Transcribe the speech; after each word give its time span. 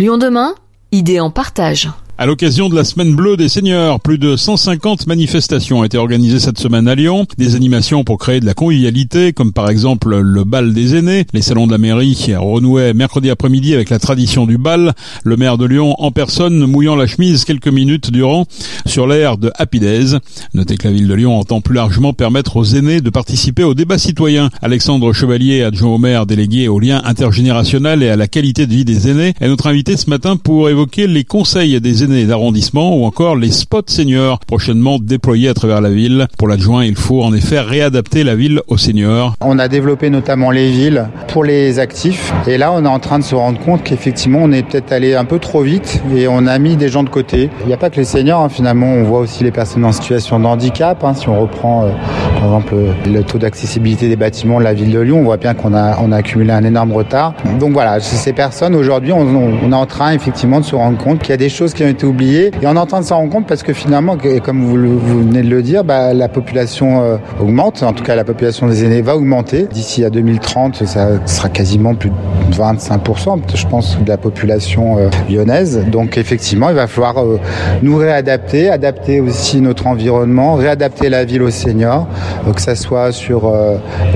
Lyon 0.00 0.16
demain, 0.16 0.54
idée 0.92 1.20
en 1.20 1.30
partage. 1.30 1.90
À 2.20 2.26
l'occasion 2.26 2.68
de 2.68 2.76
la 2.76 2.84
semaine 2.84 3.16
bleue 3.16 3.38
des 3.38 3.48
seigneurs, 3.48 3.98
plus 3.98 4.18
de 4.18 4.36
150 4.36 5.06
manifestations 5.06 5.78
ont 5.78 5.84
été 5.84 5.96
organisées 5.96 6.38
cette 6.38 6.58
semaine 6.58 6.86
à 6.86 6.94
Lyon. 6.94 7.24
Des 7.38 7.54
animations 7.54 8.04
pour 8.04 8.18
créer 8.18 8.40
de 8.40 8.44
la 8.44 8.52
convivialité, 8.52 9.32
comme 9.32 9.54
par 9.54 9.70
exemple 9.70 10.14
le 10.14 10.44
bal 10.44 10.74
des 10.74 10.96
aînés. 10.96 11.24
Les 11.32 11.40
salons 11.40 11.66
de 11.66 11.72
la 11.72 11.78
mairie 11.78 12.34
renouaient 12.36 12.92
mercredi 12.92 13.30
après-midi 13.30 13.72
avec 13.72 13.88
la 13.88 13.98
tradition 13.98 14.44
du 14.44 14.58
bal. 14.58 14.92
Le 15.24 15.38
maire 15.38 15.56
de 15.56 15.64
Lyon 15.64 15.94
en 15.98 16.10
personne 16.10 16.66
mouillant 16.66 16.94
la 16.94 17.06
chemise 17.06 17.46
quelques 17.46 17.68
minutes 17.68 18.10
durant 18.10 18.44
sur 18.84 19.06
l'air 19.06 19.38
de 19.38 19.50
Happy 19.56 19.80
Days. 19.80 20.18
Notez 20.52 20.76
que 20.76 20.88
la 20.88 20.92
ville 20.92 21.08
de 21.08 21.14
Lyon 21.14 21.38
entend 21.38 21.62
plus 21.62 21.76
largement 21.76 22.12
permettre 22.12 22.58
aux 22.58 22.64
aînés 22.64 23.00
de 23.00 23.08
participer 23.08 23.64
au 23.64 23.72
débat 23.72 23.96
citoyen. 23.96 24.50
Alexandre 24.60 25.14
Chevalier, 25.14 25.62
adjoint 25.62 25.94
au 25.94 25.98
maire 25.98 26.26
délégué 26.26 26.68
au 26.68 26.80
lien 26.80 27.00
intergénérationnel 27.02 28.02
et 28.02 28.10
à 28.10 28.16
la 28.16 28.28
qualité 28.28 28.66
de 28.66 28.74
vie 28.74 28.84
des 28.84 29.08
aînés, 29.08 29.32
est 29.40 29.48
notre 29.48 29.68
invité 29.68 29.96
ce 29.96 30.10
matin 30.10 30.36
pour 30.36 30.68
évoquer 30.68 31.06
les 31.06 31.24
conseils 31.24 31.80
des 31.80 32.04
aînés 32.04 32.09
d'arrondissement 32.10 32.96
ou 32.96 33.04
encore 33.04 33.36
les 33.36 33.50
spots 33.50 33.82
seniors 33.86 34.38
prochainement 34.40 34.98
déployés 34.98 35.48
à 35.48 35.54
travers 35.54 35.80
la 35.80 35.90
ville. 35.90 36.26
Pour 36.38 36.48
l'adjoint, 36.48 36.84
il 36.84 36.96
faut 36.96 37.22
en 37.22 37.32
effet 37.32 37.60
réadapter 37.60 38.24
la 38.24 38.34
ville 38.34 38.60
aux 38.68 38.76
seniors. 38.76 39.34
On 39.40 39.58
a 39.58 39.68
développé 39.68 40.10
notamment 40.10 40.50
les 40.50 40.70
villes 40.70 41.08
pour 41.28 41.44
les 41.44 41.78
actifs 41.78 42.32
et 42.46 42.58
là 42.58 42.72
on 42.72 42.84
est 42.84 42.88
en 42.88 42.98
train 42.98 43.18
de 43.18 43.24
se 43.24 43.34
rendre 43.34 43.58
compte 43.60 43.82
qu'effectivement 43.82 44.40
on 44.42 44.52
est 44.52 44.62
peut-être 44.62 44.92
allé 44.92 45.14
un 45.14 45.24
peu 45.24 45.38
trop 45.38 45.62
vite 45.62 46.02
et 46.14 46.26
on 46.28 46.46
a 46.46 46.58
mis 46.58 46.76
des 46.76 46.88
gens 46.88 47.02
de 47.02 47.08
côté. 47.08 47.50
Il 47.60 47.66
n'y 47.66 47.72
a 47.72 47.76
pas 47.76 47.90
que 47.90 47.96
les 47.96 48.04
seniors, 48.04 48.42
hein, 48.42 48.48
finalement 48.48 48.86
on 48.86 49.04
voit 49.04 49.20
aussi 49.20 49.44
les 49.44 49.52
personnes 49.52 49.84
en 49.84 49.92
situation 49.92 50.40
de 50.40 50.46
handicap. 50.46 51.02
Hein. 51.04 51.14
si 51.14 51.28
on 51.28 51.40
reprend 51.40 51.84
euh, 51.84 51.90
par 52.34 52.44
exemple 52.44 52.74
le 53.06 53.22
taux 53.22 53.38
d'accessibilité 53.38 54.08
des 54.08 54.16
bâtiments 54.16 54.58
de 54.58 54.64
la 54.64 54.74
ville 54.74 54.90
de 54.90 55.00
Lyon, 55.00 55.20
on 55.20 55.24
voit 55.24 55.36
bien 55.36 55.54
qu'on 55.54 55.74
a, 55.74 55.96
accumulé 56.12 56.52
un 56.52 56.64
énorme 56.64 56.92
retard. 56.92 57.34
Donc 57.58 57.72
voilà, 57.72 58.00
ces 58.00 58.32
personnes 58.32 58.74
aujourd'hui 58.74 59.12
on, 59.12 59.20
on 59.20 59.72
est 59.72 59.74
en 59.74 59.86
train 59.86 60.12
effectivement 60.12 60.60
de 60.60 60.64
se 60.64 60.74
rendre 60.74 60.98
compte 60.98 61.20
qu'il 61.20 61.30
y 61.30 61.34
a 61.34 61.36
des 61.36 61.48
choses 61.48 61.74
qui 61.74 61.84
ont 61.84 61.88
été 61.88 61.99
oublié. 62.06 62.50
Et 62.62 62.66
on 62.66 62.74
est 62.74 62.78
en 62.78 62.86
train 62.86 63.00
de 63.00 63.04
s'en 63.04 63.16
rendre 63.18 63.32
compte 63.32 63.46
parce 63.46 63.62
que 63.62 63.72
finalement, 63.72 64.16
comme 64.44 64.64
vous, 64.64 64.76
venez 64.98 65.42
de 65.42 65.48
le 65.48 65.62
dire, 65.62 65.84
bah, 65.84 66.14
la 66.14 66.28
population 66.28 67.02
euh, 67.02 67.16
augmente. 67.40 67.82
En 67.82 67.92
tout 67.92 68.04
cas, 68.04 68.14
la 68.14 68.24
population 68.24 68.66
des 68.66 68.84
aînés 68.84 69.02
va 69.02 69.16
augmenter. 69.16 69.66
D'ici 69.70 70.04
à 70.04 70.10
2030, 70.10 70.86
ça 70.86 71.26
sera 71.26 71.48
quasiment 71.48 71.94
plus 71.94 72.10
de 72.10 72.54
25%, 72.54 73.40
je 73.54 73.66
pense, 73.66 73.98
de 74.00 74.08
la 74.08 74.16
population 74.16 74.98
euh, 74.98 75.08
lyonnaise. 75.28 75.84
Donc 75.90 76.18
effectivement, 76.18 76.70
il 76.70 76.76
va 76.76 76.86
falloir 76.86 77.18
euh, 77.18 77.38
nous 77.82 77.96
réadapter, 77.96 78.70
adapter 78.70 79.20
aussi 79.20 79.60
notre 79.60 79.86
environnement, 79.86 80.54
réadapter 80.54 81.08
la 81.08 81.24
ville 81.24 81.42
aux 81.42 81.50
seniors, 81.50 82.06
que 82.54 82.60
ça 82.60 82.74
soit 82.74 83.12
sur 83.12 83.52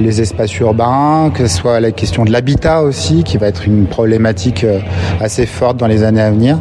les 0.01 0.21
espaces 0.21 0.59
urbains, 0.59 1.31
que 1.35 1.47
ce 1.47 1.57
soit 1.57 1.81
la 1.81 1.91
question 1.91 2.25
de 2.25 2.33
l'habitat 2.33 2.83
aussi, 2.83 3.25
qui 3.25 3.39
va 3.39 3.49
être 3.49 3.67
une 3.67 3.87
problématique 3.87 4.67
assez 5.21 5.47
forte 5.47 5.77
dans 5.77 5.87
les 5.87 6.03
années 6.03 6.21
à 6.21 6.31
venir. 6.31 6.59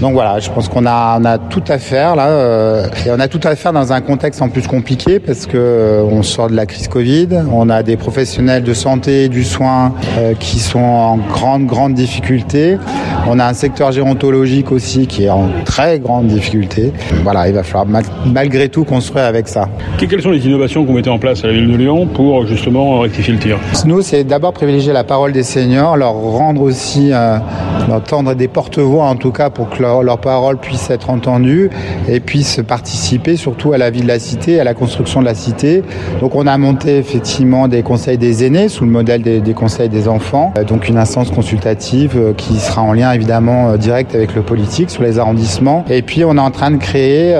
Donc 0.00 0.14
voilà, 0.14 0.38
je 0.38 0.50
pense 0.50 0.61
qu'on 0.68 0.86
a, 0.86 1.18
on 1.20 1.24
a 1.24 1.38
tout 1.38 1.62
à 1.68 1.78
faire 1.78 2.16
là, 2.16 2.28
euh, 2.28 2.86
et 3.06 3.10
on 3.10 3.20
a 3.20 3.28
tout 3.28 3.40
à 3.44 3.54
faire 3.56 3.72
dans 3.72 3.92
un 3.92 4.00
contexte 4.00 4.42
en 4.42 4.48
plus 4.48 4.66
compliqué 4.66 5.18
parce 5.18 5.46
que 5.46 5.56
euh, 5.56 6.02
on 6.02 6.22
sort 6.22 6.48
de 6.48 6.56
la 6.56 6.66
crise 6.66 6.88
Covid, 6.88 7.28
on 7.52 7.70
a 7.70 7.82
des 7.82 7.96
professionnels 7.96 8.62
de 8.62 8.74
santé, 8.74 9.28
du 9.28 9.44
soin 9.44 9.94
euh, 10.18 10.34
qui 10.38 10.58
sont 10.58 10.78
en 10.78 11.16
grande 11.18 11.66
grande 11.66 11.94
difficulté, 11.94 12.78
on 13.26 13.38
a 13.38 13.46
un 13.46 13.54
secteur 13.54 13.92
gérontologique 13.92 14.72
aussi 14.72 15.06
qui 15.06 15.24
est 15.24 15.30
en 15.30 15.48
très 15.64 15.98
grande 15.98 16.26
difficulté. 16.26 16.92
Voilà, 17.22 17.48
il 17.48 17.54
va 17.54 17.62
falloir 17.62 17.86
malgré 18.26 18.68
tout 18.68 18.84
construire 18.84 19.24
avec 19.24 19.48
ça. 19.48 19.68
Quelles 19.98 20.22
sont 20.22 20.30
les 20.30 20.44
innovations 20.46 20.82
que 20.82 20.88
vous 20.88 20.94
mettez 20.94 21.10
en 21.10 21.18
place 21.18 21.44
à 21.44 21.48
la 21.48 21.52
ville 21.52 21.70
de 21.70 21.76
Lyon 21.76 22.06
pour 22.06 22.46
justement 22.46 23.00
rectifier 23.00 23.32
le 23.34 23.38
tir? 23.38 23.58
Nous, 23.86 24.02
c'est 24.02 24.24
d'abord 24.24 24.52
privilégier 24.52 24.92
la 24.92 25.04
parole 25.04 25.32
des 25.32 25.42
seniors, 25.42 25.96
leur 25.96 26.14
rendre 26.14 26.62
aussi, 26.62 27.10
leur 27.10 28.02
tendre 28.02 28.34
des 28.34 28.48
porte-voix 28.48 29.04
en 29.04 29.16
tout 29.16 29.30
cas 29.32 29.50
pour 29.50 29.70
que 29.70 29.82
leur, 29.82 30.02
leur 30.02 30.18
parole 30.18 30.41
puisse 30.60 30.90
être 30.90 31.10
entendue 31.10 31.70
et 32.08 32.20
puisse 32.20 32.60
participer 32.66 33.36
surtout 33.36 33.72
à 33.72 33.78
la 33.78 33.90
vie 33.90 34.02
de 34.02 34.08
la 34.08 34.18
cité, 34.18 34.60
à 34.60 34.64
la 34.64 34.74
construction 34.74 35.20
de 35.20 35.26
la 35.26 35.34
cité. 35.34 35.82
Donc 36.20 36.34
on 36.34 36.46
a 36.46 36.56
monté 36.58 36.98
effectivement 36.98 37.68
des 37.68 37.82
conseils 37.82 38.18
des 38.18 38.44
aînés 38.44 38.68
sous 38.68 38.84
le 38.84 38.90
modèle 38.90 39.22
des, 39.22 39.54
conseils 39.54 39.88
des 39.88 40.08
enfants, 40.08 40.52
euh, 40.56 40.64
donc 40.64 40.88
une 40.88 40.96
instance 40.96 41.30
consultative 41.30 42.12
euh, 42.16 42.32
qui 42.32 42.54
sera 42.58 42.82
en 42.82 42.92
lien 42.92 43.12
évidemment 43.12 43.70
euh, 43.70 43.76
direct 43.76 44.14
avec 44.14 44.34
le 44.34 44.42
politique 44.42 44.90
sur 44.90 45.02
les 45.02 45.18
arrondissements. 45.18 45.84
Et 45.90 46.02
puis 46.02 46.24
on 46.24 46.36
est 46.36 46.40
en 46.40 46.50
train 46.50 46.70
de 46.70 46.76
créer 46.76 47.36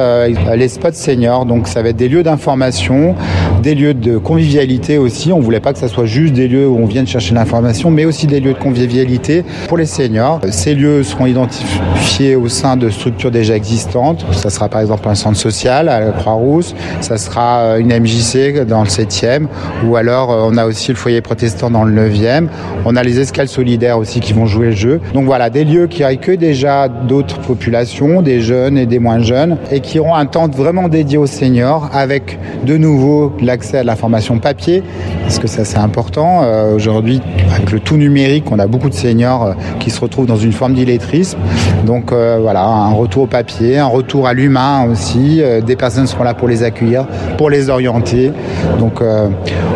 les 0.54 0.69
spots 0.69 0.93
seniors, 0.93 1.47
donc 1.47 1.69
ça 1.69 1.82
va 1.82 1.91
être 1.91 1.97
des 1.97 2.09
lieux 2.09 2.22
d'information, 2.22 3.15
des 3.62 3.75
lieux 3.75 3.94
de 3.94 4.19
convivialité 4.19 4.98
aussi. 4.98 5.32
On 5.32 5.41
voulait 5.41 5.60
pas 5.60 5.72
que 5.72 5.78
ça 5.78 5.88
soit 5.88 6.06
juste 6.06 6.34
des 6.34 6.48
lieux 6.48 6.69
où 6.69 6.78
on 6.78 6.87
vienne 6.87 7.06
chercher 7.06 7.34
l'information, 7.34 7.91
mais 7.91 8.04
aussi 8.04 8.27
des 8.27 8.41
lieux 8.41 8.53
de 8.53 8.59
convivialité 8.59 9.44
pour 9.69 9.78
les 9.78 9.87
seniors. 9.87 10.41
Ces 10.50 10.75
lieux 10.75 11.03
seront 11.03 11.27
identifiés 11.27 12.37
au 12.37 12.48
sein 12.48 12.77
de 12.77 12.91
structures 12.92 13.30
déjà 13.30 13.56
existantes. 13.56 14.25
Ça 14.32 14.50
sera 14.50 14.69
par 14.69 14.80
exemple 14.80 15.08
un 15.08 15.14
centre 15.14 15.38
social 15.38 15.88
à 15.88 16.00
la 16.00 16.12
Croix-Rousse, 16.12 16.75
ça 17.00 17.19
sera 17.19 17.58
euh, 17.58 17.78
une 17.78 17.88
MJC 17.88 18.64
dans 18.66 18.82
le 18.82 18.88
7e, 18.88 19.47
ou 19.86 19.97
alors 19.97 20.30
euh, 20.30 20.48
on 20.48 20.56
a 20.56 20.66
aussi 20.66 20.91
le 20.91 20.97
foyer 20.97 21.20
protestant 21.20 21.70
dans 21.70 21.84
le 21.84 21.92
9e. 21.92 22.47
On 22.84 22.97
a 22.97 23.03
les 23.03 23.20
escales 23.20 23.48
solidaires 23.48 23.98
aussi 23.98 24.20
qui 24.20 24.32
vont 24.32 24.47
jouer 24.47 24.66
le 24.66 24.72
jeu. 24.72 25.00
Donc 25.14 25.25
voilà, 25.25 25.50
des 25.50 25.64
lieux 25.64 25.86
qui 25.86 26.04
accueillent 26.04 26.38
déjà 26.38 26.88
d'autres 26.88 27.38
populations, 27.41 28.22
des 28.22 28.41
jeunes 28.41 28.78
et 28.78 28.86
des 28.86 28.98
moins 28.98 29.20
jeunes, 29.20 29.56
et 29.70 29.80
qui 29.80 29.98
auront 29.98 30.14
un 30.14 30.26
temps 30.26 30.48
vraiment 30.48 30.88
dédié 30.88 31.19
aux 31.19 31.26
seniors, 31.26 31.88
avec 31.92 32.38
de 32.64 32.76
nouveau 32.76 33.32
l'accès 33.41 33.78
à 33.78 33.84
l'information 33.84 34.38
papier, 34.38 34.82
parce 35.22 35.38
que 35.38 35.47
ça 35.47 35.64
c'est 35.64 35.78
important. 35.78 36.41
Euh, 36.42 36.74
aujourd'hui, 36.74 37.20
avec 37.54 37.70
le 37.70 37.80
tout 37.80 37.97
numérique, 37.97 38.44
on 38.50 38.59
a 38.59 38.66
beaucoup 38.66 38.88
de 38.88 38.94
seniors 38.94 39.54
qui 39.80 39.91
se 39.91 40.00
retrouvent 40.00 40.26
dans 40.26 40.36
une 40.36 40.53
forme 40.53 40.74
d'illettrisme. 40.74 41.38
Donc 41.86 42.12
voilà, 42.12 42.64
un 42.82 42.93
retour 42.93 43.25
au 43.25 43.26
papier, 43.26 43.78
un 43.78 43.87
retour 43.87 44.26
à 44.26 44.34
l'humain 44.34 44.87
aussi. 44.91 45.43
Euh, 45.43 45.60
des 45.60 45.76
personnes 45.76 46.06
seront 46.06 46.25
là 46.25 46.34
pour 46.34 46.48
les 46.48 46.62
accueillir, 46.62 47.06
pour 47.38 47.50
les 47.50 47.70
orienter. 47.70 48.32
Donc 48.78 49.00
euh, 49.00 49.28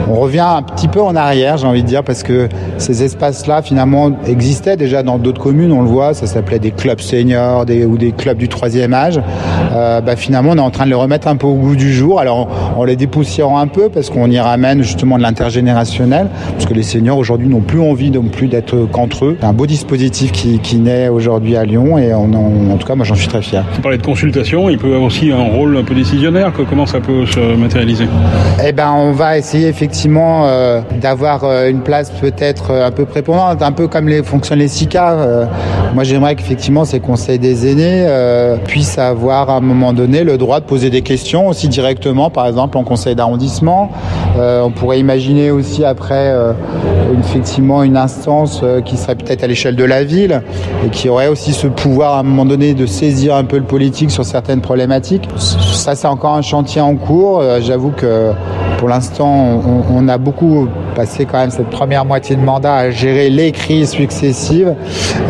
on 0.08 0.14
revient 0.14 0.40
un 0.40 0.62
petit 0.62 0.88
peu 0.88 1.00
en 1.00 1.16
arrière, 1.16 1.56
j'ai 1.56 1.66
envie 1.66 1.82
de 1.82 1.88
dire, 1.88 2.04
parce 2.04 2.22
que 2.22 2.48
ces 2.78 3.02
espaces-là, 3.02 3.62
finalement, 3.62 4.10
existaient 4.26 4.76
déjà 4.76 5.02
dans 5.02 5.18
d'autres 5.18 5.42
communes, 5.42 5.72
on 5.72 5.82
le 5.82 5.88
voit, 5.88 6.14
ça 6.14 6.26
s'appelait 6.26 6.58
des 6.58 6.70
clubs 6.70 7.00
seniors 7.00 7.62
ou 7.62 7.98
des 7.98 8.12
clubs 8.12 8.38
du 8.38 8.48
troisième 8.48 8.94
âge. 8.94 9.20
Euh, 9.72 10.00
bah, 10.00 10.16
finalement, 10.16 10.50
on 10.52 10.56
est 10.56 10.60
en 10.60 10.70
train 10.70 10.84
de 10.84 10.90
les 10.90 10.96
remettre 10.96 11.28
un 11.28 11.36
peu 11.36 11.46
au 11.46 11.54
goût 11.54 11.76
du 11.76 11.92
jour. 11.92 12.20
Alors, 12.20 12.48
on, 12.76 12.84
les 12.84 12.96
dépoussiérant 12.96 13.58
un 13.58 13.66
peu, 13.66 13.88
parce 13.88 14.10
qu'on 14.10 14.30
y 14.30 14.38
ramène 14.38 14.82
justement 14.82 15.16
de 15.16 15.22
l'intergénérationnel, 15.22 16.28
parce 16.52 16.66
que 16.66 16.74
les 16.74 16.82
seniors 16.82 17.18
aujourd'hui 17.18 17.48
n'ont 17.48 17.60
plus 17.60 17.80
envie 17.80 18.10
non 18.10 18.22
plus 18.22 18.48
d'être 18.48 18.88
qu'entre 18.90 19.26
eux. 19.26 19.36
C'est 19.40 19.46
un 19.46 19.52
beau 19.52 19.66
dispositif 19.66 20.32
qui, 20.32 20.76
naît 20.76 21.08
aujourd'hui 21.08 21.56
à 21.56 21.64
Lyon, 21.64 21.98
et 21.98 22.12
on, 22.14 22.72
en 22.72 22.76
tout 22.76 22.86
cas, 22.86 22.95
moi, 22.96 23.04
j'en 23.04 23.14
suis 23.14 23.28
très 23.28 23.42
fier. 23.42 23.62
Vous 23.74 23.82
parlez 23.82 23.98
de 23.98 24.02
consultation, 24.02 24.70
il 24.70 24.78
peut 24.78 24.86
avoir 24.86 25.02
aussi 25.02 25.30
un 25.30 25.42
rôle 25.42 25.76
un 25.76 25.84
peu 25.84 25.94
décisionnaire. 25.94 26.52
Comment 26.68 26.86
ça 26.86 27.00
peut 27.00 27.26
se 27.26 27.40
matérialiser 27.54 28.06
Eh 28.66 28.72
ben, 28.72 28.90
on 28.90 29.12
va 29.12 29.36
essayer 29.36 29.68
effectivement 29.68 30.46
euh, 30.46 30.80
d'avoir 31.00 31.44
euh, 31.44 31.68
une 31.68 31.80
place 31.80 32.10
peut-être 32.10 32.70
euh, 32.70 32.86
un 32.86 32.90
peu 32.90 33.04
prépondante, 33.04 33.60
un 33.60 33.72
peu 33.72 33.86
comme 33.86 34.08
les 34.08 34.22
fonctionnent 34.22 34.60
les 34.60 34.68
SICA. 34.68 35.46
moi, 35.94 36.04
j'aimerais 36.04 36.36
qu'effectivement 36.36 36.86
ces 36.86 37.00
conseils 37.00 37.38
des 37.38 37.70
aînés 37.70 38.06
puissent 38.64 38.98
avoir 38.98 39.50
à 39.50 39.56
un 39.56 39.60
moment 39.60 39.92
donné 39.92 40.24
le 40.24 40.38
droit 40.38 40.60
de 40.60 40.64
poser 40.64 40.88
des 40.88 41.02
questions 41.02 41.48
aussi 41.48 41.68
directement, 41.68 42.30
par 42.30 42.46
exemple 42.46 42.78
en 42.78 42.84
conseil 42.84 43.14
d'arrondissement. 43.14 43.90
on 44.38 44.70
pourrait 44.70 44.98
imaginer 44.98 45.50
aussi 45.50 45.84
après 45.84 46.34
effectivement 47.20 47.82
une 47.82 47.96
instance 47.96 48.62
qui 48.84 48.96
serait 48.96 49.16
peut-être 49.16 49.44
à 49.44 49.46
l'échelle 49.46 49.76
de 49.76 49.84
la 49.84 50.04
ville 50.04 50.42
et 50.84 50.90
qui 50.90 51.08
aurait 51.08 51.28
aussi 51.28 51.52
ce 51.52 51.66
pouvoir 51.66 52.14
à 52.14 52.20
un 52.20 52.22
moment 52.22 52.44
donné 52.44 52.74
de 52.74 52.85
saisir 52.86 53.34
un 53.34 53.44
peu 53.44 53.58
le 53.58 53.64
politique 53.64 54.10
sur 54.10 54.24
certaines 54.24 54.60
problématiques. 54.60 55.28
Ça, 55.38 55.94
c'est 55.94 56.06
encore 56.06 56.34
un 56.34 56.42
chantier 56.42 56.80
en 56.80 56.96
cours. 56.96 57.40
Euh, 57.40 57.60
j'avoue 57.60 57.90
que 57.90 58.32
pour 58.78 58.88
l'instant, 58.88 59.62
on, 59.90 60.08
a 60.08 60.18
beaucoup 60.18 60.68
passé 60.94 61.26
quand 61.26 61.38
même 61.38 61.50
cette 61.50 61.70
première 61.70 62.04
moitié 62.04 62.36
de 62.36 62.40
mandat 62.40 62.74
à 62.74 62.90
gérer 62.90 63.30
les 63.30 63.50
crises 63.52 63.90
successives. 63.90 64.74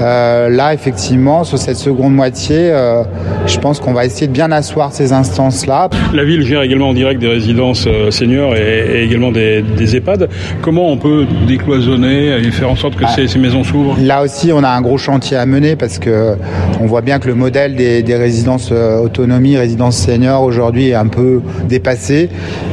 Euh, 0.01 0.49
là, 0.49 0.75
effectivement, 0.75 1.45
sur 1.45 1.59
cette 1.59 1.77
seconde 1.77 2.15
moitié, 2.15 2.57
euh, 2.59 3.03
je 3.47 3.59
pense 3.59 3.81
qu'on 3.81 3.93
va 3.93 4.05
essayer 4.05 4.27
de 4.27 4.33
bien 4.33 4.51
asseoir 4.53 4.93
ces 4.93 5.13
instances-là. 5.13 5.89
La 6.13 6.25
ville 6.25 6.43
gère 6.43 6.63
également 6.63 6.91
en 6.91 6.95
direct 6.95 7.21
des 7.21 7.29
résidences 7.29 7.89
seniors 8.11 8.57
et, 8.57 9.05
également 9.05 9.33
des, 9.33 9.65
EHPAD. 9.97 10.29
Comment 10.63 10.91
on 10.91 10.97
peut 10.97 11.27
décloisonner 11.47 12.37
et 12.37 12.51
faire 12.51 12.71
en 12.71 12.77
sorte 12.77 12.97
que 12.97 13.05
ah. 13.07 13.27
ces, 13.27 13.39
maisons 13.39 13.65
s'ouvrent? 13.65 13.97
Là 14.01 14.23
aussi, 14.23 14.53
on 14.53 14.63
a 14.65 14.69
un 14.69 14.81
gros 14.81 14.99
chantier 14.99 15.37
à 15.37 15.47
mener 15.47 15.77
parce 15.77 15.99
que 15.99 16.35
on 16.81 16.87
voit 16.87 17.03
bien 17.03 17.19
que 17.19 17.29
le 17.29 17.35
modèle 17.35 17.77
des, 17.77 18.03
des 18.03 18.17
résidences 18.17 18.73
autonomie, 18.73 19.57
résidences 19.57 19.97
seniors 19.97 20.43
aujourd'hui 20.43 20.89
est 20.89 20.95
un 20.95 21.07
peu 21.07 21.41
dépassé. 21.69 22.29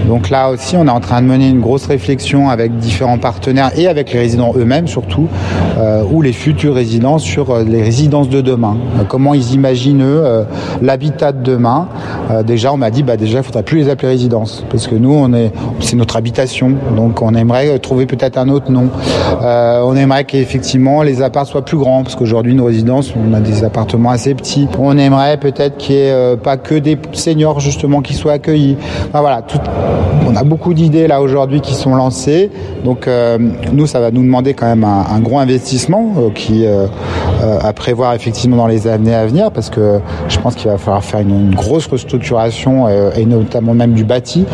Donc 0.08 0.30
là 0.30 0.50
aussi, 0.50 0.63
on 0.74 0.88
est 0.88 0.92
en 0.92 1.00
train 1.00 1.22
de 1.22 1.28
mener 1.28 1.50
une 1.50 1.60
grosse 1.60 1.86
réflexion 1.86 2.50
avec 2.50 2.78
différents 2.78 3.18
partenaires 3.18 3.72
et 3.78 3.88
avec 3.88 4.12
les 4.14 4.20
résidents 4.20 4.54
eux-mêmes 4.56 4.88
surtout, 4.88 5.28
euh, 5.78 6.04
ou 6.10 6.22
les 6.22 6.34
futurs 6.34 6.74
résidents 6.74 7.20
sur 7.20 7.52
euh, 7.52 7.64
les 7.64 7.82
résidences 7.82 8.30
de 8.30 8.42
demain. 8.42 8.78
Euh, 8.98 9.04
comment 9.04 9.34
ils 9.34 9.54
imaginent 9.54 10.04
eux 10.04 10.46
l'habitat 10.82 11.32
de 11.32 11.44
demain. 11.44 11.88
Euh, 12.32 12.44
déjà 12.44 12.72
on 12.74 12.78
m'a 12.78 12.90
dit 12.90 13.04
bah 13.04 13.18
déjà 13.18 13.40
il 13.40 13.44
faudrait 13.44 13.64
plus 13.64 13.80
les 13.80 13.90
appeler 13.90 14.10
résidences 14.10 14.64
parce 14.70 14.88
que 14.88 14.96
nous 14.96 15.14
on 15.14 15.34
est 15.34 15.52
c'est 15.80 15.96
notre 15.96 16.16
habitation 16.16 16.74
donc 16.96 17.22
on 17.22 17.34
aimerait 17.34 17.80
trouver 17.80 18.06
peut-être 18.06 18.38
un 18.38 18.50
autre 18.50 18.72
nom. 18.72 18.90
Euh, 19.42 19.82
on 19.84 19.96
aimerait 19.96 20.24
qu'effectivement 20.24 21.04
les 21.04 21.22
apparts 21.22 21.48
soient 21.48 21.66
plus 21.66 21.78
grands 21.78 22.04
parce 22.04 22.16
qu'aujourd'hui 22.16 22.56
nos 22.56 22.66
résidences 22.66 23.14
on 23.16 23.34
a 23.34 23.40
des 23.40 23.64
appartements 23.64 24.12
assez 24.12 24.34
petits. 24.34 24.68
On 24.80 24.98
aimerait 24.98 25.38
peut-être 25.38 25.78
qu'il 25.78 25.96
n'y 25.96 26.02
ait 26.02 26.12
euh, 26.12 26.36
pas 26.36 26.58
que 26.58 26.76
des 26.76 26.98
seniors 27.12 27.60
justement 27.60 28.02
qui 28.02 28.14
soient 28.14 28.34
accueillis. 28.34 28.78
Enfin, 29.10 29.22
voilà, 29.22 29.42
tout, 29.42 29.60
on 30.28 30.36
a 30.36 30.44
beaucoup 30.44 30.74
d'idées 30.74 31.08
là 31.08 31.22
aujourd'hui 31.22 31.62
qui 31.62 31.74
sont 31.74 31.96
lancées. 31.96 32.52
Donc 32.84 33.08
euh, 33.08 33.38
nous 33.72 33.88
ça 33.88 34.00
va 34.00 34.12
nous 34.12 34.24
demander 34.24 34.54
quand 34.54 34.68
même 34.68 34.84
un, 34.84 35.20
gros 35.20 35.40
investissement 35.40 36.14
euh, 36.18 36.30
qui 36.30 36.66
à 37.62 37.74
prévoir 37.74 38.14
effectivement 38.14 38.56
dans 38.58 38.68
les 38.68 38.88
années 38.88 39.14
à 39.14 39.26
venir 39.26 39.52
parce 39.52 39.70
que 39.70 40.00
je 40.30 40.40
pense 40.40 40.56
qu'il 40.56 40.70
va 40.70 40.78
falloir 40.78 41.04
faire 41.04 41.20
une, 41.20 41.50
une 41.50 41.56
grosse 41.56 41.88
restructuration 41.88 42.13
et 43.16 43.26
notamment 43.26 43.74
même 43.74 43.94
du 43.94 44.04
bâti. 44.04 44.46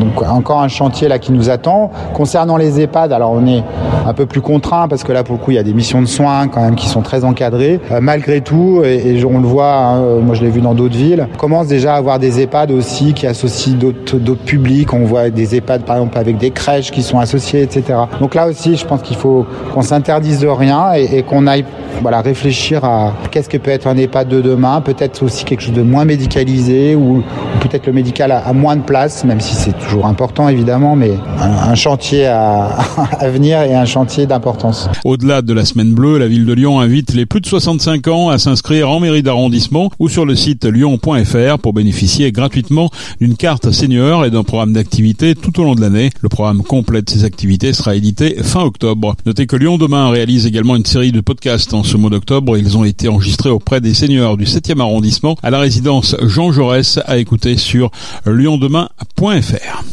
Donc 0.00 0.22
encore 0.22 0.60
un 0.60 0.68
chantier 0.68 1.08
là 1.08 1.18
qui 1.18 1.32
nous 1.32 1.50
attend. 1.50 1.90
Concernant 2.14 2.56
les 2.56 2.80
EHPAD, 2.80 3.12
alors 3.12 3.32
on 3.32 3.46
est 3.46 3.62
un 4.06 4.14
peu 4.14 4.26
plus 4.26 4.40
contraint 4.40 4.88
parce 4.88 5.04
que 5.04 5.12
là 5.12 5.24
pour 5.24 5.36
le 5.36 5.40
coup 5.40 5.50
il 5.50 5.54
y 5.54 5.58
a 5.58 5.62
des 5.62 5.74
missions 5.74 6.00
de 6.00 6.06
soins 6.06 6.48
quand 6.48 6.62
même 6.62 6.74
qui 6.74 6.88
sont 6.88 7.02
très 7.02 7.24
encadrées. 7.24 7.80
Euh, 7.90 8.00
malgré 8.00 8.40
tout, 8.40 8.82
et, 8.84 9.22
on 9.24 9.40
le 9.40 9.46
voit, 9.46 9.74
hein, 9.74 10.20
moi 10.22 10.34
je 10.34 10.42
l'ai 10.42 10.50
vu 10.50 10.60
dans 10.60 10.74
d'autres 10.74 10.96
villes, 10.96 11.26
on 11.34 11.36
commence 11.36 11.66
déjà 11.66 11.94
à 11.94 11.96
avoir 11.96 12.18
des 12.18 12.40
EHPAD 12.40 12.70
aussi 12.70 13.12
qui 13.12 13.26
associent 13.26 13.74
d'autres 13.74 14.44
publics. 14.44 14.92
On 14.92 15.04
voit 15.04 15.30
des 15.30 15.56
EHPAD 15.56 15.82
par 15.82 15.96
exemple 15.96 16.18
avec 16.18 16.38
des 16.38 16.50
crèches 16.50 16.90
qui 16.90 17.02
sont 17.02 17.18
associées, 17.18 17.62
etc. 17.62 17.98
Donc 18.20 18.34
là 18.34 18.46
aussi 18.46 18.76
je 18.76 18.86
pense 18.86 19.02
qu'il 19.02 19.16
faut 19.16 19.46
qu'on 19.74 19.82
s'interdise 19.82 20.40
de 20.40 20.48
rien 20.48 20.94
et, 20.94 21.18
et 21.18 21.22
qu'on 21.22 21.46
aille 21.46 21.64
voilà, 22.02 22.20
réfléchir 22.20 22.84
à 22.84 23.12
qu'est-ce 23.30 23.48
que 23.48 23.56
peut 23.56 23.70
être 23.70 23.86
un 23.86 23.96
EHPAD 23.96 24.28
de 24.28 24.40
demain, 24.40 24.80
peut-être 24.80 25.22
aussi 25.22 25.44
quelque 25.44 25.62
chose 25.62 25.72
de 25.72 25.82
moins 25.82 26.04
médicalisé 26.04 26.94
ou, 26.94 27.07
ou 27.08 27.22
peut-être 27.60 27.86
le 27.86 27.92
médical 27.92 28.32
a, 28.32 28.52
moins 28.52 28.76
de 28.76 28.82
place, 28.82 29.24
même 29.24 29.40
si 29.40 29.54
c'est 29.54 29.76
toujours 29.78 30.06
important 30.06 30.48
évidemment, 30.48 30.96
mais 30.96 31.12
un, 31.40 31.74
chantier 31.74 32.26
à, 32.26 32.66
à, 33.20 33.28
venir 33.28 33.60
et 33.62 33.74
un 33.74 33.84
chantier 33.84 34.26
d'importance. 34.26 34.88
Au-delà 35.04 35.42
de 35.42 35.52
la 35.52 35.64
semaine 35.64 35.92
bleue, 35.92 36.18
la 36.18 36.28
ville 36.28 36.46
de 36.46 36.52
Lyon 36.52 36.80
invite 36.80 37.14
les 37.14 37.26
plus 37.26 37.40
de 37.40 37.46
65 37.46 38.08
ans 38.08 38.28
à 38.28 38.38
s'inscrire 38.38 38.90
en 38.90 39.00
mairie 39.00 39.22
d'arrondissement 39.22 39.90
ou 39.98 40.08
sur 40.08 40.24
le 40.24 40.34
site 40.34 40.64
lyon.fr 40.64 41.58
pour 41.60 41.72
bénéficier 41.72 42.32
gratuitement 42.32 42.90
d'une 43.20 43.36
carte 43.36 43.70
senior 43.70 44.24
et 44.24 44.30
d'un 44.30 44.44
programme 44.44 44.72
d'activité 44.72 45.34
tout 45.34 45.60
au 45.60 45.64
long 45.64 45.74
de 45.74 45.80
l'année. 45.80 46.10
Le 46.20 46.28
programme 46.28 46.62
complet 46.62 47.02
de 47.02 47.10
ces 47.10 47.24
activités 47.24 47.72
sera 47.72 47.94
édité 47.94 48.36
fin 48.42 48.62
octobre. 48.62 49.16
Notez 49.26 49.46
que 49.46 49.56
Lyon 49.56 49.78
demain 49.78 50.10
réalise 50.10 50.46
également 50.46 50.76
une 50.76 50.84
série 50.84 51.12
de 51.12 51.20
podcasts 51.20 51.74
en 51.74 51.82
ce 51.82 51.96
mois 51.96 52.10
d'octobre. 52.10 52.56
Ils 52.56 52.76
ont 52.76 52.84
été 52.84 53.08
enregistrés 53.08 53.50
auprès 53.50 53.80
des 53.80 53.94
seniors 53.94 54.36
du 54.36 54.44
7e 54.44 54.80
arrondissement 54.80 55.36
à 55.42 55.50
la 55.50 55.58
résidence 55.58 56.16
Jean 56.22 56.52
Jaurès 56.52 56.97
à 57.06 57.16
écouter 57.18 57.56
sur 57.56 57.90
lyondemain.fr. 58.26 59.84